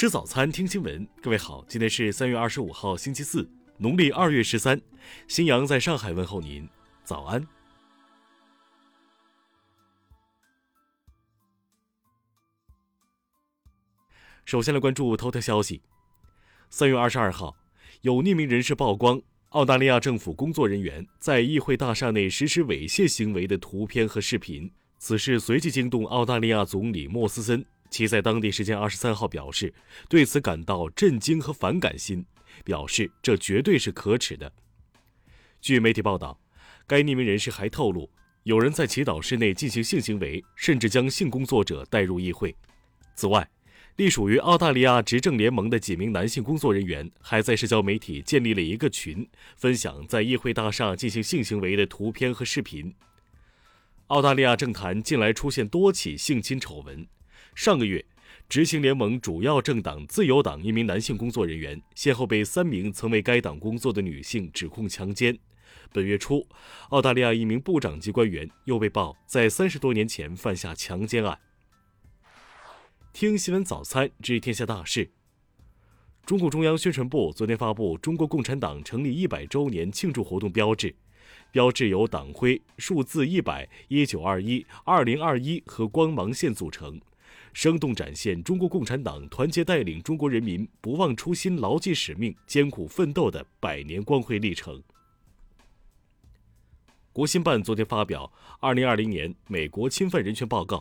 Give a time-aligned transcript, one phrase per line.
[0.00, 1.06] 吃早餐，听新闻。
[1.20, 3.46] 各位好，今天是三月二十五号，星期四，
[3.76, 4.80] 农历二月十三。
[5.28, 6.66] 新阳在上海问候您，
[7.04, 7.46] 早安。
[14.46, 15.82] 首先来关注头条消息。
[16.70, 17.54] 三月二十二号，
[18.00, 19.20] 有匿名人士曝光
[19.50, 24.72] 澳大利亚政府工作人员在议会大厦内实施猥亵行为的图片和视频。
[24.96, 29.74] 此事随即惊动澳大利亚总理莫斯森，其在当地时间二十三号表示，
[30.08, 32.24] 对此感到震惊和反感心，
[32.64, 34.50] 表示这绝对是可耻的。
[35.60, 36.40] 据媒体报道，
[36.86, 38.08] 该匿名人士还透露，
[38.44, 42.56] 有人在祈祷室内进行性行为，甚至将性工作者带入议会。
[43.14, 43.50] 此外，
[43.96, 52.94] 隶属于澳大利亚执政联盟的几名男性工作人员还在社交媒体建立了一个群，分享在议会大厦进行性行为的图片和视频。
[54.06, 57.06] 澳大利亚政坛近来出现多起性侵丑闻。
[57.54, 58.04] 上个月，
[58.48, 65.36] 执行联盟主要政党自由党一名男性工作人员先后被三名曾为该党工作的女性指控强奸。
[65.92, 66.46] 本月初，
[66.90, 71.38] 澳大利亚一名部长级官员又被曝在三十多年前犯下强奸案。
[73.12, 75.10] 听新闻早餐知天下大事。
[76.24, 80.94] 中共中央宣传部昨天发布中国共产党成立一百周年庆祝活动标志。
[81.52, 87.00] 标志由党徽、数字一百、一九二一、二零二一和光芒线组成，
[87.52, 94.82] 生动展现中国共产党团结带领中国人民不忘初心、牢记使命、艰苦奋斗的百年光辉历程。
[97.12, 100.76] 国新办昨天发表《二零二零年美国侵犯人权报告》，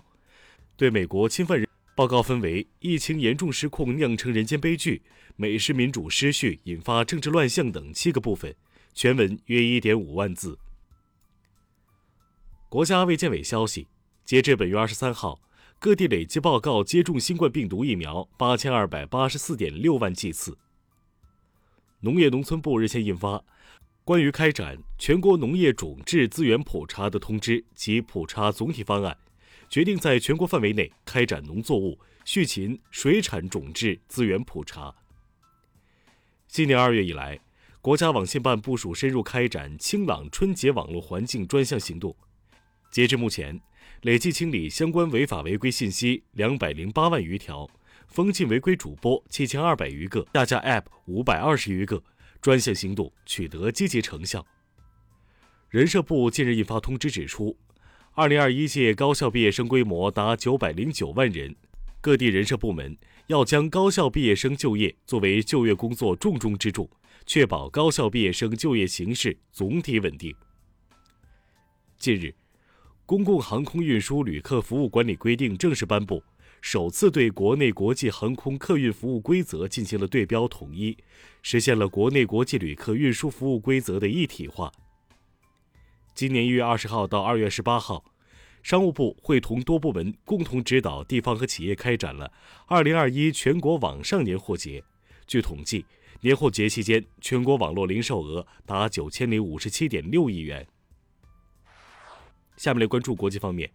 [0.75, 5.01] 对美国侵犯人报告分为疫情严重失控酿成人间悲剧、
[5.35, 8.55] 美式民主失序引发政治乱象等七个部分。
[8.93, 10.57] 全文约一点五万字。
[12.67, 13.87] 国家卫健委消息，
[14.25, 15.39] 截至本月二十三号，
[15.79, 20.57] 各地累计报告接种新冠病毒疫苗八千二百八十四点六万剂次。
[22.01, 23.37] 农业农村部日前印发
[24.03, 29.17] 《关于开展全国农业种质资源普查的通知及普查总体方案》，
[29.73, 34.93] 决定在全国范围内开展农作物、畜禽、水产种质资源普查。
[36.47, 37.39] 今年二月以来。
[37.81, 42.13] 国家网信办部署深入开展清朗春节网络环境专项行动，
[42.91, 43.59] 截至目前，
[44.01, 47.69] 累计清理相关违法违规信息两百零八万余条，
[48.07, 52.01] 封禁违规主播七千二百余个，下架 App 五百二十余个，
[52.41, 54.45] 专项行动取得积极成效。
[55.69, 57.55] 人社部近日印发通知指出，
[58.13, 61.55] 二零二一届高校毕业生规模达九百零九万人，
[62.01, 66.89] 各地人社部门要将高校毕业生就业作为就业工作重中之重。
[67.27, 70.35] 确保高校毕业生就业形势总体稳定。
[71.99, 72.25] 近日，
[73.09, 76.21] 《公共航空运输旅客服务管理规定》正式颁布，
[76.61, 80.95] 首次对国内国际航空客运服务规则进行了对标统一，
[81.41, 84.71] 实现了国内国际旅客运输服务规则的一体化。
[86.13, 88.05] 今年一月二十号到二月十八号，
[88.61, 92.31] 商务部会同多部门共同指导地方和企业开展了
[92.67, 94.83] 二零二一全国网上年货节。
[95.25, 95.83] 据统计，
[96.21, 100.67] 年货节期间，全国网络零售额达九千零五十七点六亿元。
[102.59, 103.71] 下面来关注国际方面。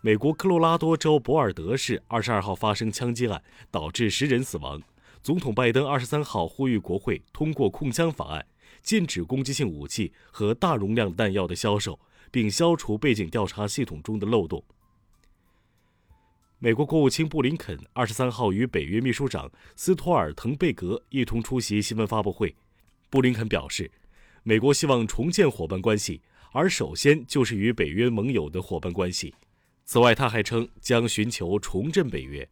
[0.00, 3.40] 美国科罗拉多州博尔德市二十二号发生枪击案，
[3.70, 4.82] 导致十人死亡。
[5.22, 8.44] 总统拜登二十三号呼吁国会通过控枪法案，
[8.82, 12.00] 禁止攻击性武器和大容量弹药的销售，
[12.32, 14.64] 并消除背景调查系统中的漏洞。
[16.58, 22.56] 美国国务卿布林肯二十三号与北约秘书长斯托尔滕贝格一同出席新闻发布会。
[23.08, 23.88] 布林肯表示，
[24.42, 26.20] 美国希望重建伙伴关系，
[26.52, 29.34] 而首先就是与北约盟友的伙伴关系。
[29.84, 32.48] 此外，他还称将寻求重振北约。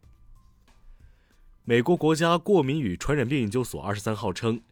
[1.65, 4.63] 美国国家过敏与传染病研究所二十三号称，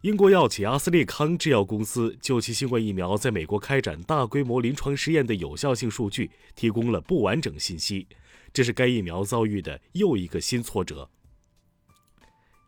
[0.00, 8.06] 英国药企阿斯利康制药公司就其新冠疫苗在美国开展大规模临床试验的有效性数据提供了不完整信息。
[8.52, 11.08] 这是该疫苗遭遇的又一个新挫折。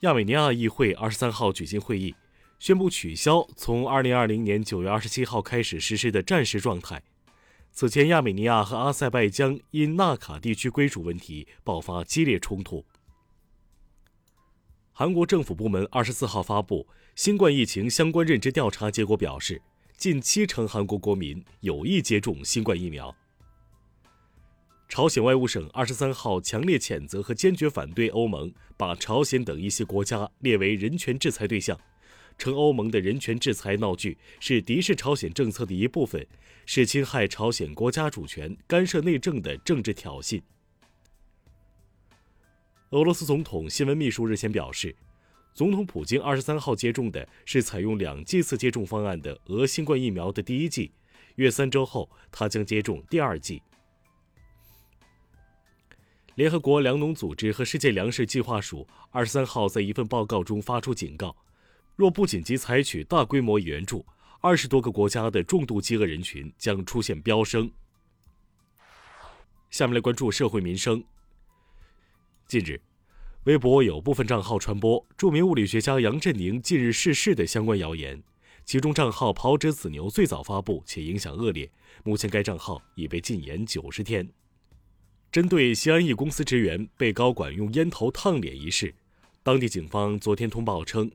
[0.00, 2.14] 亚美尼亚议会二十三号举行会议，
[2.64, 7.02] 宣布取消从二零二零年九月二十七号开始实施的战时状态。
[7.70, 12.82] 此前，亚美尼亚和阿塞拜疆因纳卡地区归属问题爆发激烈冲突。
[14.94, 19.60] 韩国政府部门二十四号发布新冠疫情相关认知调查结果，表示
[19.98, 23.14] 近七成韩国国民有意接种新冠疫苗。
[24.88, 31.78] 朝鲜外务省二十三号强烈谴责和坚决反对欧盟把朝鲜等一些国家列为人权制裁对象，
[32.38, 36.26] 称欧盟的人权制裁闹剧是敌视朝鲜政策的一部分，
[36.66, 40.42] 是侵害朝鲜国家主权、干涉内政的政治挑衅。
[42.90, 44.94] 俄罗斯总统新闻秘书日前表示，
[45.52, 50.92] 总统普京二十三号接种的是采用两剂次接种方案的俄新冠疫苗的第一剂，
[51.36, 53.62] 约三周后他将接种第二剂。
[56.36, 61.36] 联合国粮农组织和世界粮食计划署二十三号在一份报告中发出警告：
[61.96, 64.04] 若不紧急采取大规模援助，
[64.40, 67.70] 二十多个国家的重度饥饿人群将出现飙升。
[69.70, 71.02] 下面来关注社会民生。
[72.48, 72.80] 近日，
[73.44, 78.20] 微博有部分账号传播著名物理学家杨振宁近日逝世的相关谣言，
[78.64, 81.70] 其中账号“跑者子牛”最早发布且影响恶劣，
[82.02, 84.28] 目前该账号已被禁言九十天。
[85.30, 88.94] 针对西安一公司职员被高管用烟头烫脸一事，
[89.44, 91.10] 当地警方昨天通报称，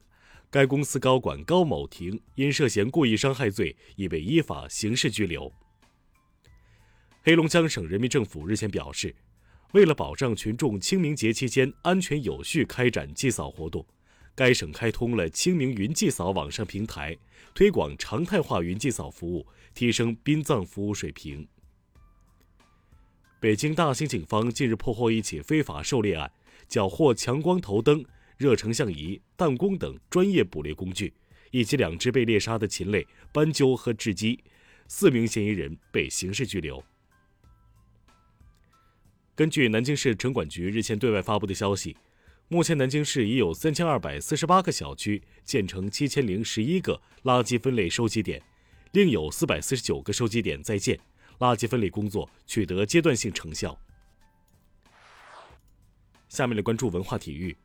[0.52, 5.52] 该公司高管高某婷因涉嫌故意伤害罪已被依法刑事拘留。
[7.22, 9.16] 黑龙江省人民政府日前表示，
[9.74, 13.86] 为了保障群众清明节期间安全有序开展祭扫活动，
[14.34, 17.16] 该省开通了清明云祭扫网上平台，
[17.54, 21.48] 推广常态化云祭扫服务，提升殡葬服务水平。
[23.40, 26.32] 北京大兴警方近日破获一起非法狩猎案，
[26.68, 28.04] 缴获强光头灯、
[28.40, 31.14] 热成像仪、弹弓等专业捕猎工具，
[31.52, 34.42] 以及两只被猎杀的禽类斑鸠和雉鸡，
[34.88, 36.82] 四名嫌疑人被刑事拘留。
[39.36, 41.98] 根据南京市城管局日前对外发布的消息，
[42.48, 48.42] 目前南京市已有三千二百四十八个小区建成七千零十一个垃圾分类收集点，
[48.94, 50.98] 另有四百四十九个收集点在建。
[51.40, 53.78] 垃圾分类工作取得阶段性成效。
[56.30, 57.56] 下面来关注文化体育。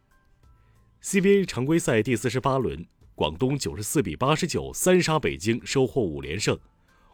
[1.05, 2.83] CBA 常规赛第四十八轮，
[3.15, 6.57] 广东九十四比八十九三杀北京，收获五连胜；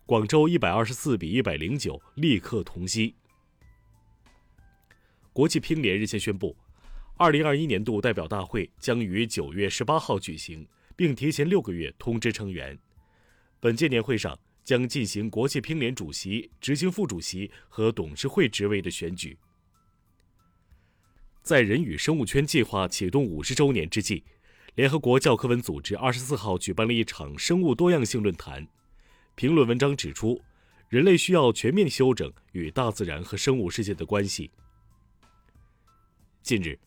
[0.07, 3.17] 广州一百二十四比一百零九力克同曦。
[5.33, 6.57] 国际乒联日前宣布，
[7.17, 10.65] 二零二一年度代表大会将于九月十八号举行，
[10.95, 12.79] 并提前六个月通知成员。
[13.59, 14.39] 本届年会上。
[14.63, 19.37] 将进行国际乒联主席、执行副主席和董事会职位的选举。
[21.43, 24.23] 在人与生物圈计划启动五十周年之际，
[24.75, 28.67] 联合国教科文组织二十四号举办了一场生物多样性论坛。
[29.35, 30.41] 评论文章指出，
[30.89, 34.51] 人类需要全面修整与大自然和生物世界的关系。
[36.43, 36.79] 近日，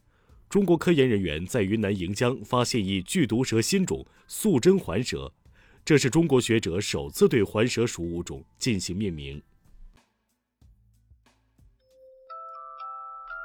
[0.49, 5.33] 中国科研人员在云南盈江发现一剧毒蛇新种素贞环蛇。
[5.83, 9.41] 这是中国学者首次对环蛇属物种进行命名。